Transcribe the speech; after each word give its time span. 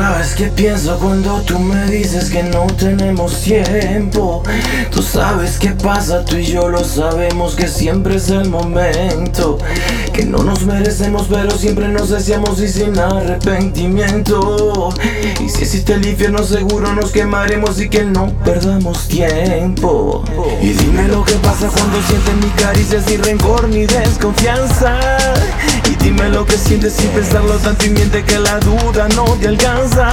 sabes 0.00 0.34
qué 0.34 0.46
pienso 0.46 0.96
cuando 0.98 1.40
tú 1.42 1.58
me 1.58 1.86
dices 1.86 2.30
que 2.30 2.44
no 2.44 2.66
tenemos 2.78 3.40
tiempo. 3.40 4.44
Tú 4.92 5.02
sabes 5.02 5.58
qué 5.58 5.70
pasa, 5.70 6.24
tú 6.24 6.36
y 6.36 6.46
yo 6.46 6.68
lo 6.68 6.84
sabemos 6.84 7.56
que 7.56 7.66
siempre 7.66 8.16
es 8.16 8.30
el 8.30 8.48
momento. 8.48 9.58
Que 10.12 10.24
no 10.24 10.38
nos 10.38 10.64
merecemos, 10.64 11.26
pero 11.28 11.50
siempre 11.50 11.88
nos 11.88 12.10
deseamos 12.10 12.60
y 12.60 12.68
sin 12.68 12.96
arrepentimiento. 12.96 14.94
Y 15.44 15.48
si 15.48 15.62
existe 15.62 15.94
el 15.94 16.06
infierno, 16.06 16.44
seguro 16.44 16.94
nos 16.94 17.10
quemaremos 17.10 17.80
y 17.80 17.88
que 17.88 18.04
no 18.04 18.32
perdamos 18.44 19.08
tiempo. 19.08 20.24
Y 20.62 20.74
dime 20.74 21.08
lo 21.08 21.24
que 21.24 21.34
pasa 21.34 21.68
cuando 21.68 22.00
sientes 22.02 22.34
mi 22.36 22.50
caricia 22.50 23.02
sin 23.02 23.22
rencor 23.22 23.68
ni 23.68 23.84
desconfianza. 23.84 24.96
Que 26.48 26.56
sientes 26.56 26.94
sin 26.94 27.10
pensarlo 27.10 27.54
tanto 27.58 27.84
y 27.84 27.90
miente 27.90 28.24
que 28.24 28.38
la 28.38 28.58
duda 28.60 29.08
no 29.14 29.24
te 29.40 29.48
alcanza. 29.48 30.08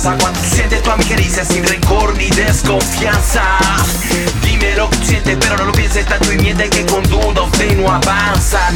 Pasa 0.00 0.16
cuando 0.18 0.40
sientes 0.40 0.82
tu 0.82 0.90
caricia 1.08 1.44
sin 1.44 1.62
rencor 1.62 2.16
ni 2.16 2.30
desconfianza. 2.30 3.42
Dime 4.42 4.74
lo 4.74 4.88
que 4.88 4.96
sientes, 5.04 5.36
pero 5.38 5.58
no 5.58 5.64
lo 5.64 5.72
pienses 5.72 6.06
tanto 6.06 6.32
y 6.32 6.38
miente 6.38 6.70
que 6.70 6.86
con 6.86 7.02
duda 7.02 7.42
usted 7.42 7.76
no 7.76 7.92
avanza. 7.92 8.70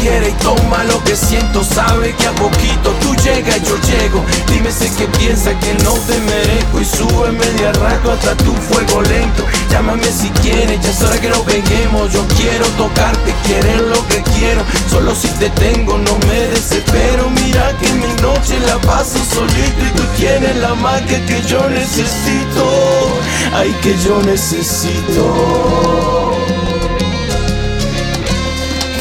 Quiere 0.00 0.30
y 0.30 0.32
toma 0.42 0.84
lo 0.84 1.02
que 1.04 1.16
siento. 1.16 1.64
Sabe 1.64 2.14
que 2.14 2.26
a 2.26 2.32
poquito 2.32 2.90
tú 3.00 3.14
llegas 3.16 3.56
y 3.56 3.64
yo 3.64 3.76
llego. 3.80 4.24
Dime 4.48 4.70
si 4.70 4.88
que 4.90 5.06
piensa 5.18 5.58
que 5.58 5.74
no 5.84 5.92
te 6.06 6.18
merezco. 6.20 6.80
Y 6.80 6.84
sube 6.84 7.32
media 7.32 7.72
rato 7.72 8.12
hasta 8.12 8.36
tu 8.36 8.52
fuego 8.54 9.02
lento. 9.02 9.44
Llámame 9.70 10.04
si 10.04 10.28
quieres, 10.42 10.80
ya 10.80 10.90
es 10.90 11.02
hora 11.02 11.20
que 11.20 11.28
nos 11.28 11.40
peguemos. 11.40 12.12
Yo 12.12 12.24
quiero 12.36 12.66
tocarte, 12.76 13.34
querer 13.46 13.80
lo 13.82 14.06
que 14.08 14.22
quiero. 14.36 14.62
Solo 14.90 15.14
si 15.14 15.28
te 15.28 15.50
tengo, 15.50 15.98
no 15.98 16.18
me 16.28 16.40
desespero. 16.48 17.30
Mira 17.30 17.72
que 17.78 17.92
mi 17.94 18.12
noche 18.22 18.58
la 18.66 18.78
paso 18.78 19.18
solito. 19.24 19.82
Y 19.86 19.90
tú 19.96 20.02
tienes 20.16 20.56
la 20.56 20.74
magia 20.74 21.24
que 21.26 21.42
yo 21.42 21.68
necesito. 21.70 23.20
Ay, 23.54 23.74
que 23.82 23.96
yo 23.98 24.20
necesito 24.22 26.11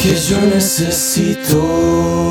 que 0.01 0.15
yo 0.15 0.41
necesito. 0.41 2.30